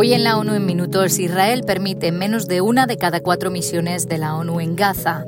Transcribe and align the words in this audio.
Hoy 0.00 0.14
en 0.14 0.22
la 0.22 0.38
ONU 0.38 0.54
en 0.54 0.64
minutos, 0.64 1.18
Israel 1.18 1.64
permite 1.66 2.12
menos 2.12 2.46
de 2.46 2.60
una 2.60 2.86
de 2.86 2.98
cada 2.98 3.18
cuatro 3.18 3.50
misiones 3.50 4.06
de 4.06 4.16
la 4.16 4.36
ONU 4.36 4.60
en 4.60 4.76
Gaza. 4.76 5.24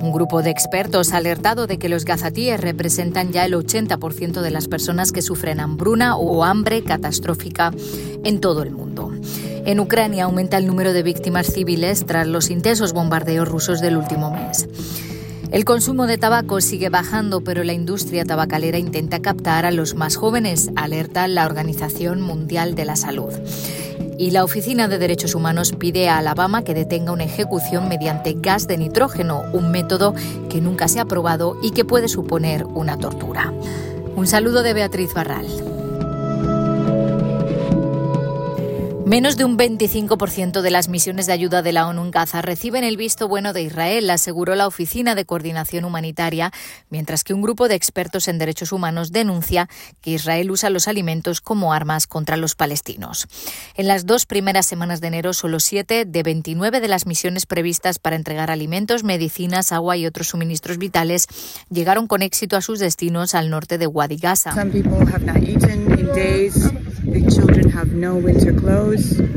Un 0.00 0.10
grupo 0.10 0.40
de 0.40 0.48
expertos 0.48 1.12
ha 1.12 1.18
alertado 1.18 1.66
de 1.66 1.76
que 1.76 1.90
los 1.90 2.06
gazatíes 2.06 2.58
representan 2.58 3.30
ya 3.30 3.44
el 3.44 3.52
80% 3.52 4.40
de 4.40 4.50
las 4.50 4.68
personas 4.68 5.12
que 5.12 5.20
sufren 5.20 5.60
hambruna 5.60 6.16
o 6.16 6.44
hambre 6.44 6.82
catastrófica 6.82 7.74
en 8.24 8.40
todo 8.40 8.62
el 8.62 8.70
mundo. 8.70 9.12
En 9.66 9.80
Ucrania 9.80 10.24
aumenta 10.24 10.56
el 10.56 10.66
número 10.66 10.94
de 10.94 11.02
víctimas 11.02 11.48
civiles 11.48 12.06
tras 12.06 12.26
los 12.26 12.48
intensos 12.48 12.94
bombardeos 12.94 13.46
rusos 13.46 13.82
del 13.82 13.98
último 13.98 14.30
mes. 14.30 14.66
El 15.52 15.66
consumo 15.66 16.06
de 16.06 16.16
tabaco 16.16 16.62
sigue 16.62 16.88
bajando, 16.88 17.42
pero 17.44 17.64
la 17.64 17.74
industria 17.74 18.24
tabacalera 18.24 18.78
intenta 18.78 19.20
captar 19.20 19.66
a 19.66 19.70
los 19.70 19.94
más 19.94 20.16
jóvenes, 20.16 20.70
alerta 20.74 21.28
la 21.28 21.44
Organización 21.44 22.22
Mundial 22.22 22.74
de 22.74 22.84
la 22.86 22.96
Salud. 22.96 23.32
Y 24.18 24.30
la 24.30 24.44
Oficina 24.44 24.88
de 24.88 24.98
Derechos 24.98 25.34
Humanos 25.34 25.72
pide 25.78 26.08
a 26.08 26.18
Alabama 26.18 26.64
que 26.64 26.72
detenga 26.72 27.12
una 27.12 27.24
ejecución 27.24 27.88
mediante 27.88 28.34
gas 28.34 28.66
de 28.66 28.78
nitrógeno, 28.78 29.42
un 29.52 29.70
método 29.70 30.14
que 30.48 30.62
nunca 30.62 30.88
se 30.88 31.00
ha 31.00 31.04
probado 31.04 31.58
y 31.62 31.72
que 31.72 31.84
puede 31.84 32.08
suponer 32.08 32.64
una 32.64 32.98
tortura. 32.98 33.52
Un 34.16 34.26
saludo 34.26 34.62
de 34.62 34.72
Beatriz 34.72 35.12
Barral. 35.12 35.75
Menos 39.06 39.36
de 39.36 39.44
un 39.44 39.56
25% 39.56 40.62
de 40.62 40.70
las 40.72 40.88
misiones 40.88 41.26
de 41.26 41.32
ayuda 41.32 41.62
de 41.62 41.70
la 41.70 41.86
ONU 41.86 42.06
en 42.06 42.10
Gaza 42.10 42.42
reciben 42.42 42.82
el 42.82 42.96
visto 42.96 43.28
bueno 43.28 43.52
de 43.52 43.62
Israel, 43.62 44.10
aseguró 44.10 44.56
la 44.56 44.66
Oficina 44.66 45.14
de 45.14 45.24
Coordinación 45.24 45.84
Humanitaria, 45.84 46.50
mientras 46.90 47.22
que 47.22 47.32
un 47.32 47.40
grupo 47.40 47.68
de 47.68 47.76
expertos 47.76 48.26
en 48.26 48.38
derechos 48.38 48.72
humanos 48.72 49.12
denuncia 49.12 49.68
que 50.00 50.10
Israel 50.10 50.50
usa 50.50 50.70
los 50.70 50.88
alimentos 50.88 51.40
como 51.40 51.72
armas 51.72 52.08
contra 52.08 52.36
los 52.36 52.56
palestinos. 52.56 53.28
En 53.76 53.86
las 53.86 54.06
dos 54.06 54.26
primeras 54.26 54.66
semanas 54.66 55.00
de 55.00 55.06
enero, 55.06 55.34
solo 55.34 55.60
siete 55.60 56.04
de 56.04 56.24
29 56.24 56.80
de 56.80 56.88
las 56.88 57.06
misiones 57.06 57.46
previstas 57.46 58.00
para 58.00 58.16
entregar 58.16 58.50
alimentos, 58.50 59.04
medicinas, 59.04 59.70
agua 59.70 59.96
y 59.96 60.06
otros 60.06 60.26
suministros 60.26 60.78
vitales 60.78 61.28
llegaron 61.70 62.08
con 62.08 62.22
éxito 62.22 62.56
a 62.56 62.60
sus 62.60 62.80
destinos 62.80 63.36
al 63.36 63.50
norte 63.50 63.78
de 63.78 63.86
Wadi 63.86 64.16
Gaza. 64.16 64.50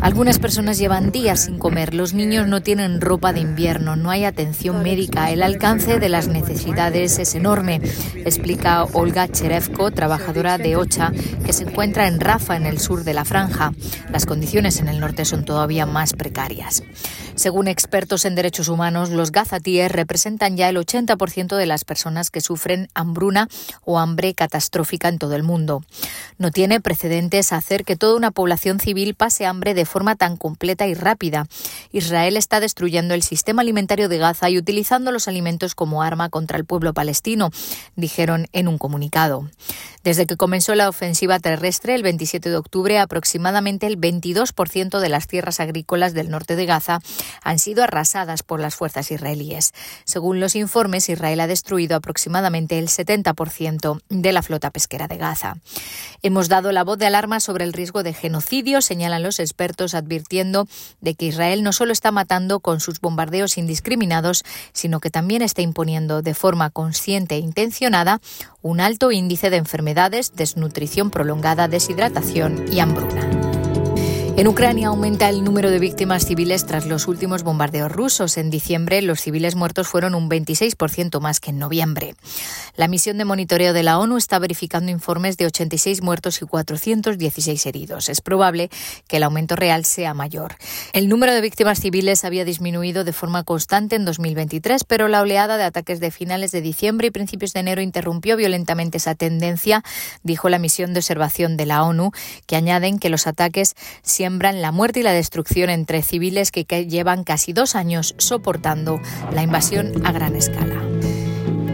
Algunas 0.00 0.38
personas 0.38 0.78
llevan 0.78 1.10
días 1.10 1.44
sin 1.44 1.58
comer, 1.58 1.94
los 1.94 2.14
niños 2.14 2.46
no 2.46 2.62
tienen 2.62 3.00
ropa 3.00 3.32
de 3.32 3.40
invierno, 3.40 3.96
no 3.96 4.10
hay 4.10 4.24
atención 4.24 4.82
médica, 4.82 5.30
el 5.30 5.42
alcance 5.42 5.98
de 5.98 6.08
las 6.08 6.28
necesidades 6.28 7.18
es 7.18 7.34
enorme, 7.34 7.80
explica 8.24 8.84
Olga 8.84 9.28
Cherevko, 9.28 9.90
trabajadora 9.90 10.58
de 10.58 10.76
OCHA, 10.76 11.12
que 11.44 11.52
se 11.52 11.64
encuentra 11.64 12.06
en 12.06 12.20
Rafa, 12.20 12.56
en 12.56 12.66
el 12.66 12.78
sur 12.78 13.04
de 13.04 13.14
la 13.14 13.24
franja. 13.24 13.72
Las 14.10 14.26
condiciones 14.26 14.80
en 14.80 14.88
el 14.88 15.00
norte 15.00 15.24
son 15.24 15.44
todavía 15.44 15.86
más 15.86 16.12
precarias. 16.12 16.82
Según 17.34 17.68
expertos 17.68 18.24
en 18.24 18.34
derechos 18.34 18.68
humanos, 18.68 19.10
los 19.10 19.30
gazatíes 19.30 19.92
representan 19.92 20.56
ya 20.56 20.68
el 20.68 20.76
80% 20.76 21.56
de 21.56 21.66
las 21.66 21.84
personas 21.84 22.30
que 22.30 22.40
sufren 22.40 22.88
hambruna 22.94 23.48
o 23.84 23.98
hambre 23.98 24.34
catastrófica 24.34 25.08
en 25.08 25.18
todo 25.18 25.34
el 25.34 25.42
mundo. 25.42 25.84
No 26.38 26.50
tiene 26.50 26.80
precedentes 26.80 27.52
hacer 27.52 27.84
que 27.84 27.96
toda 27.96 28.16
una 28.16 28.30
población 28.30 28.80
civil 28.80 29.14
pase 29.14 29.45
hambre 29.46 29.74
de 29.74 29.86
forma 29.86 30.16
tan 30.16 30.36
completa 30.36 30.86
y 30.86 30.94
rápida. 30.94 31.46
Israel 31.92 32.36
está 32.36 32.60
destruyendo 32.60 33.14
el 33.14 33.22
sistema 33.22 33.62
alimentario 33.62 34.08
de 34.08 34.18
Gaza 34.18 34.50
y 34.50 34.58
utilizando 34.58 35.12
los 35.12 35.28
alimentos 35.28 35.74
como 35.74 36.02
arma 36.02 36.28
contra 36.28 36.58
el 36.58 36.64
pueblo 36.64 36.92
palestino, 36.92 37.50
dijeron 37.96 38.46
en 38.52 38.68
un 38.68 38.78
comunicado. 38.78 39.48
Desde 40.06 40.26
que 40.26 40.36
comenzó 40.36 40.76
la 40.76 40.88
ofensiva 40.88 41.40
terrestre 41.40 41.96
el 41.96 42.04
27 42.04 42.48
de 42.48 42.56
octubre, 42.56 42.96
aproximadamente 43.00 43.88
el 43.88 43.98
22% 43.98 45.00
de 45.00 45.08
las 45.08 45.26
tierras 45.26 45.58
agrícolas 45.58 46.14
del 46.14 46.30
norte 46.30 46.54
de 46.54 46.64
Gaza 46.64 47.00
han 47.42 47.58
sido 47.58 47.82
arrasadas 47.82 48.44
por 48.44 48.60
las 48.60 48.76
fuerzas 48.76 49.10
israelíes. 49.10 49.72
Según 50.04 50.38
los 50.38 50.54
informes, 50.54 51.08
Israel 51.08 51.40
ha 51.40 51.48
destruido 51.48 51.96
aproximadamente 51.96 52.78
el 52.78 52.86
70% 52.86 54.00
de 54.08 54.30
la 54.32 54.44
flota 54.44 54.70
pesquera 54.70 55.08
de 55.08 55.16
Gaza. 55.16 55.56
Hemos 56.22 56.48
dado 56.48 56.70
la 56.70 56.84
voz 56.84 56.98
de 56.98 57.06
alarma 57.06 57.40
sobre 57.40 57.64
el 57.64 57.72
riesgo 57.72 58.04
de 58.04 58.14
genocidio, 58.14 58.82
señalan 58.82 59.24
los 59.24 59.40
expertos, 59.40 59.94
advirtiendo 59.94 60.68
de 61.00 61.16
que 61.16 61.26
Israel 61.26 61.64
no 61.64 61.72
solo 61.72 61.90
está 61.90 62.12
matando 62.12 62.60
con 62.60 62.78
sus 62.78 63.00
bombardeos 63.00 63.58
indiscriminados, 63.58 64.44
sino 64.72 65.00
que 65.00 65.10
también 65.10 65.42
está 65.42 65.62
imponiendo 65.62 66.22
de 66.22 66.34
forma 66.34 66.70
consciente 66.70 67.34
e 67.34 67.38
intencionada 67.38 68.20
un 68.62 68.80
alto 68.80 69.12
índice 69.12 69.48
de 69.50 69.56
enfermedades, 69.58 69.95
desnutrición 70.34 71.10
prolongada, 71.10 71.68
deshidratación 71.68 72.66
y 72.70 72.80
hambruna. 72.80 73.45
En 74.36 74.48
Ucrania 74.48 74.88
aumenta 74.88 75.30
el 75.30 75.42
número 75.44 75.70
de 75.70 75.78
víctimas 75.78 76.26
civiles 76.26 76.66
tras 76.66 76.84
los 76.84 77.08
últimos 77.08 77.42
bombardeos 77.42 77.90
rusos. 77.90 78.36
En 78.36 78.50
diciembre, 78.50 79.00
los 79.00 79.22
civiles 79.22 79.54
muertos 79.54 79.88
fueron 79.88 80.14
un 80.14 80.28
26% 80.28 81.20
más 81.20 81.40
que 81.40 81.48
en 81.48 81.58
noviembre. 81.58 82.14
La 82.76 82.86
misión 82.86 83.16
de 83.16 83.24
monitoreo 83.24 83.72
de 83.72 83.82
la 83.82 83.98
ONU 83.98 84.18
está 84.18 84.38
verificando 84.38 84.92
informes 84.92 85.38
de 85.38 85.46
86 85.46 86.02
muertos 86.02 86.42
y 86.42 86.44
416 86.44 87.64
heridos. 87.64 88.10
Es 88.10 88.20
probable 88.20 88.68
que 89.08 89.16
el 89.16 89.22
aumento 89.22 89.56
real 89.56 89.86
sea 89.86 90.12
mayor. 90.12 90.56
El 90.92 91.08
número 91.08 91.32
de 91.32 91.40
víctimas 91.40 91.80
civiles 91.80 92.22
había 92.26 92.44
disminuido 92.44 93.04
de 93.04 93.14
forma 93.14 93.42
constante 93.42 93.96
en 93.96 94.04
2023, 94.04 94.84
pero 94.84 95.08
la 95.08 95.22
oleada 95.22 95.56
de 95.56 95.64
ataques 95.64 95.98
de 95.98 96.10
finales 96.10 96.52
de 96.52 96.60
diciembre 96.60 97.06
y 97.06 97.10
principios 97.10 97.54
de 97.54 97.60
enero 97.60 97.80
interrumpió 97.80 98.36
violentamente 98.36 98.98
esa 98.98 99.14
tendencia, 99.14 99.82
dijo 100.22 100.50
la 100.50 100.58
misión 100.58 100.92
de 100.92 101.00
observación 101.00 101.56
de 101.56 101.64
la 101.64 101.82
ONU, 101.84 102.12
que 102.44 102.56
añaden 102.56 102.98
que 102.98 103.08
los 103.08 103.26
ataques 103.26 103.74
la 104.62 104.72
muerte 104.72 105.00
y 105.00 105.02
la 105.02 105.12
destrucción 105.12 105.70
entre 105.70 106.02
civiles 106.02 106.50
que 106.50 106.64
llevan 106.86 107.24
casi 107.24 107.52
dos 107.52 107.74
años 107.74 108.14
soportando 108.18 109.00
la 109.32 109.42
invasión 109.42 110.06
a 110.06 110.12
gran 110.12 110.36
escala. 110.36 110.95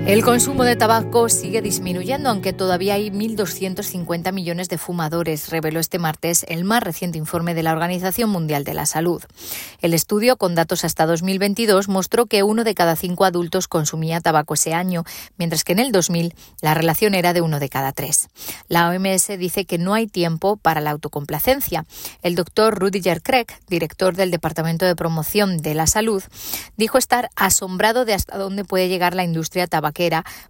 El 0.05 0.25
consumo 0.25 0.65
de 0.65 0.75
tabaco 0.75 1.29
sigue 1.29 1.63
disminuyendo, 1.63 2.29
aunque 2.29 2.53
todavía 2.53 2.95
hay 2.95 3.11
1.250 3.11 4.33
millones 4.33 4.69
de 4.69 4.77
fumadores, 4.77 5.49
reveló 5.49 5.79
este 5.79 6.01
martes 6.01 6.45
el 6.49 6.65
más 6.65 6.83
reciente 6.83 7.19
informe 7.19 7.55
de 7.55 7.63
la 7.63 7.71
Organización 7.71 8.29
Mundial 8.29 8.65
de 8.65 8.75
la 8.75 8.85
Salud. 8.85 9.23
El 9.81 9.95
estudio, 9.95 10.37
con 10.37 10.57
datos 10.57 10.85
hasta 10.85 11.07
2022, 11.07 11.87
mostró 11.87 12.27
que 12.27 12.43
uno 12.43 12.65
de 12.65 12.75
cada 12.75 12.97
cinco 12.97 13.25
adultos 13.25 13.69
consumía 13.69 14.21
tabaco 14.21 14.55
ese 14.55 14.75
año, 14.75 15.05
mientras 15.39 15.63
que 15.63 15.71
en 15.71 15.79
el 15.79 15.93
2000 15.93 16.35
la 16.61 16.75
relación 16.75 17.15
era 17.15 17.33
de 17.33 17.41
uno 17.41 17.61
de 17.61 17.69
cada 17.69 17.93
tres. 17.93 18.29
La 18.67 18.89
OMS 18.89 19.29
dice 19.39 19.67
que 19.67 19.79
no 19.79 19.95
hay 19.95 20.09
tiempo 20.09 20.57
para 20.57 20.81
la 20.81 20.91
autocomplacencia. 20.91 21.87
El 22.23 22.35
doctor 22.35 22.77
Rudiger 22.77 23.23
Craig, 23.23 23.47
director 23.69 24.17
del 24.17 24.33
Departamento 24.33 24.85
de 24.85 24.97
Promoción 24.97 25.59
de 25.59 25.75
la 25.75 25.87
Salud, 25.87 26.25
dijo 26.77 26.99
estar 26.99 27.31
asombrado 27.37 28.05
de 28.05 28.15
hasta 28.15 28.37
dónde 28.37 28.65
puede 28.65 28.89
llegar 28.89 29.15
la 29.15 29.23
industria 29.23 29.69
tabaco 29.69 29.92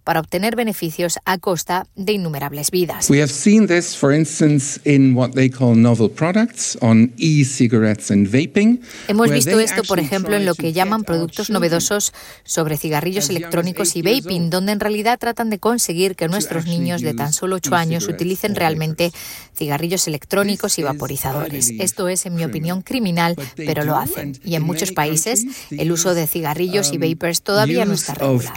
para 0.03 0.19
obtener 0.19 0.55
beneficios 0.55 1.19
a 1.25 1.37
costa 1.37 1.85
de 1.95 2.13
innumerables 2.13 2.71
vidas. 2.71 3.09
We 3.09 3.21
have 3.21 3.31
seen 3.31 3.67
this, 3.67 3.95
for 3.95 4.13
instance, 4.13 4.79
in 4.85 5.15
what 5.15 5.31
they 5.31 5.49
call 5.49 5.75
novel 5.75 6.09
products 6.09 6.77
on 6.81 7.13
e-cigarettes 7.17 8.11
and 8.11 8.27
vaping. 8.27 8.81
Hemos 9.07 9.29
visto 9.29 9.59
esto, 9.59 9.83
por 9.83 9.99
ejemplo, 9.99 10.35
en 10.35 10.45
lo 10.45 10.55
que 10.55 10.73
llaman 10.73 11.03
productos 11.03 11.49
novedosos 11.49 12.13
sobre 12.43 12.77
cigarrillos 12.77 13.29
electrónicos 13.29 13.95
y 13.95 14.01
vaping, 14.01 14.49
donde 14.49 14.71
en 14.71 14.79
realidad 14.79 15.19
tratan 15.19 15.49
de 15.49 15.59
conseguir 15.59 16.15
que 16.15 16.27
nuestros 16.27 16.65
niños 16.65 17.01
de 17.01 17.13
tan 17.13 17.33
solo 17.33 17.57
8 17.57 17.75
años 17.75 18.07
utilicen 18.07 18.55
realmente 18.55 19.11
cigarrillos 19.55 20.07
electrónicos 20.07 20.79
y 20.79 20.83
vaporizadores. 20.83 21.71
Esto 21.79 22.07
es, 22.07 22.25
en 22.25 22.35
mi 22.35 22.43
opinión, 22.43 22.81
criminal, 22.81 23.35
pero 23.55 23.83
lo 23.83 23.97
hacen. 23.97 24.37
Y 24.43 24.55
en 24.55 24.63
muchos 24.63 24.91
países 24.91 25.45
el 25.71 25.91
uso 25.91 26.13
de 26.15 26.27
cigarrillos 26.27 26.91
y 26.93 26.97
vapers 26.97 27.41
todavía 27.41 27.85
no 27.85 27.93
está 27.93 28.13
regulado. 28.15 28.53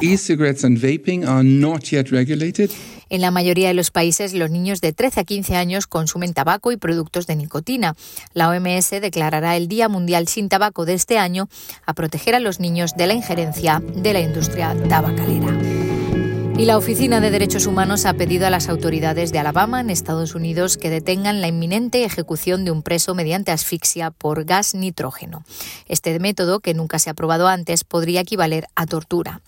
En 3.09 3.21
la 3.21 3.31
mayoría 3.31 3.69
de 3.69 3.75
los 3.75 3.91
países, 3.91 4.35
los 4.35 4.51
niños 4.51 4.81
de 4.81 4.93
13 4.93 5.21
a 5.21 5.25
15 5.25 5.57
años 5.57 5.87
consumen 5.87 6.35
tabaco 6.35 6.73
y 6.73 6.77
productos 6.77 7.27
de 7.27 7.37
nicotina. 7.37 7.95
La 8.35 8.49
OMS 8.49 8.91
declarará 8.91 9.57
el 9.57 9.69
Día 9.69 9.89
Mundial 9.89 10.27
sin 10.27 10.49
Tabaco 10.49 10.85
de 10.85 10.95
este 10.95 11.19
año 11.19 11.49
a 11.85 11.95
proteger 11.95 12.35
a 12.35 12.41
los 12.41 12.59
niños 12.59 12.95
de 12.97 13.07
la 13.07 13.15
injerencia 13.15 13.83
de 13.95 14.13
la 14.13 14.21
industria 14.21 14.77
tabacalera. 14.89 15.57
Y 16.59 16.65
la 16.65 16.79
Oficina 16.79 17.21
de 17.21 17.31
Derechos 17.31 17.67
Humanos 17.67 18.07
ha 18.07 18.15
pedido 18.15 18.47
a 18.47 18.51
las 18.51 18.71
autoridades 18.71 19.31
de 19.31 19.39
Alabama, 19.39 19.83
en 19.83 19.91
Estados 19.91 20.35
Unidos, 20.35 20.79
que 20.79 20.89
detengan 20.89 21.43
la 21.43 21.49
inminente 21.49 22.03
ejecución 22.03 22.65
de 22.65 22.71
un 22.71 22.83
preso 22.83 23.15
mediante 23.15 23.53
asfixia 23.53 24.11
por 24.11 24.47
gas 24.47 24.75
nitrógeno. 24.75 25.45
Este 25.87 26.19
método, 26.19 26.61
que 26.61 26.73
nunca 26.73 26.99
se 26.99 27.11
ha 27.11 27.15
probado 27.15 27.47
antes, 27.47 27.85
podría 27.85 28.23
equivaler 28.23 28.69
a 28.75 28.87
tortura. 28.87 29.43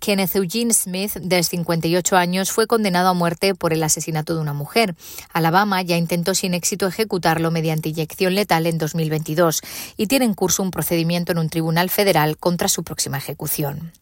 Kenneth 0.00 0.34
Eugene 0.34 0.72
Smith, 0.72 1.12
de 1.16 1.42
58 1.42 2.16
años, 2.16 2.50
fue 2.50 2.66
condenado 2.66 3.08
a 3.08 3.14
muerte 3.14 3.54
por 3.54 3.72
el 3.72 3.82
asesinato 3.82 4.34
de 4.34 4.40
una 4.40 4.54
mujer. 4.54 4.94
Alabama 5.32 5.82
ya 5.82 5.96
intentó 5.96 6.34
sin 6.34 6.54
éxito 6.54 6.86
ejecutarlo 6.86 7.50
mediante 7.50 7.90
inyección 7.90 8.34
letal 8.34 8.66
en 8.66 8.78
2022 8.78 9.60
y 9.96 10.06
tiene 10.06 10.24
en 10.24 10.34
curso 10.34 10.62
un 10.62 10.70
procedimiento 10.70 11.32
en 11.32 11.38
un 11.38 11.50
tribunal 11.50 11.90
federal 11.90 12.38
contra 12.38 12.68
su 12.68 12.82
próxima 12.82 13.18
ejecución. 13.18 13.92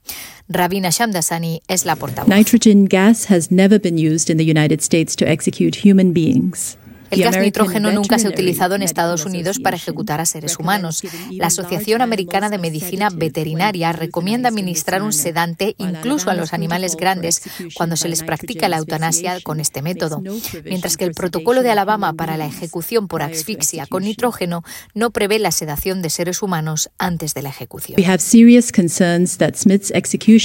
Rabina 0.48 0.90
Shamdasani 0.90 1.62
es 1.68 1.84
la 1.84 1.96
portavoz. 1.96 2.34
Nitrogen 2.34 2.86
gas 2.86 3.30
has 3.30 3.50
never 3.50 3.80
been 3.80 3.98
used 3.98 4.30
in 4.30 4.38
the 4.38 4.44
United 4.44 4.80
States 4.80 5.14
to 5.16 5.26
execute 5.26 5.80
human 5.84 6.14
beings. 6.14 6.78
El 7.10 7.22
gas 7.22 7.38
nitrógeno 7.38 7.90
nunca 7.90 8.18
se 8.18 8.26
ha 8.26 8.30
utilizado 8.30 8.74
en 8.74 8.82
Estados 8.82 9.24
Unidos 9.24 9.58
para 9.58 9.76
ejecutar 9.76 10.20
a 10.20 10.26
seres 10.26 10.58
humanos. 10.58 11.02
La 11.30 11.46
Asociación 11.46 12.02
Americana 12.02 12.50
de 12.50 12.58
Medicina 12.58 13.08
Veterinaria 13.10 13.92
recomienda 13.92 14.48
administrar 14.48 15.02
un 15.02 15.12
sedante 15.12 15.74
incluso 15.78 16.30
a 16.30 16.34
los 16.34 16.52
animales 16.52 16.96
grandes 16.96 17.42
cuando 17.74 17.96
se 17.96 18.08
les 18.08 18.22
practica 18.22 18.68
la 18.68 18.78
eutanasia 18.78 19.40
con 19.42 19.60
este 19.60 19.82
método, 19.82 20.22
mientras 20.64 20.96
que 20.96 21.04
el 21.04 21.12
protocolo 21.12 21.62
de 21.62 21.70
Alabama 21.70 22.12
para 22.12 22.36
la 22.36 22.46
ejecución 22.46 23.08
por 23.08 23.22
asfixia 23.22 23.86
con 23.86 24.04
nitrógeno 24.04 24.62
no 24.94 25.10
prevé 25.10 25.38
la 25.38 25.52
sedación 25.52 26.02
de 26.02 26.10
seres 26.10 26.42
humanos 26.42 26.90
antes 26.98 27.34
de 27.34 27.42
la 27.42 27.48
ejecución. 27.48 27.96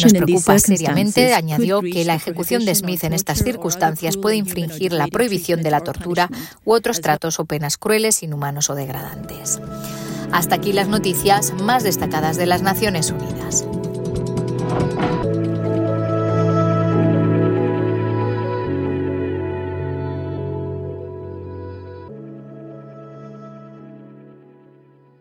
Nos 0.04 0.13
preocupa 0.13 0.59
seriamente, 0.59 1.33
añadió, 1.33 1.81
que 1.81 2.06
la 2.06 2.16
ejecución 2.16 2.66
de 2.66 2.75
Smith 2.75 3.04
en 3.04 3.13
estas 3.13 3.44
circunstancias 3.44 4.18
puede 4.18 4.36
infringir 4.38 4.94
la 4.94 5.07
prohibición 5.07 5.62
de 5.62 5.71
la 5.71 5.81
tortura 5.81 6.30
u 6.65 6.73
otros 6.73 7.01
tratos 7.01 7.39
o 7.39 7.45
penas 7.45 7.77
crueles, 7.77 8.23
inhumanos 8.23 8.69
o 8.69 8.75
degradantes. 8.75 9.59
Hasta 10.31 10.55
aquí 10.55 10.73
las 10.73 10.88
noticias 10.88 11.53
más 11.53 11.83
destacadas 11.83 12.38
de 12.38 12.45
las 12.45 12.61
Naciones 12.61 13.11
Unidas. 13.11 13.65